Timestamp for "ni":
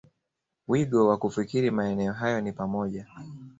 2.41-2.51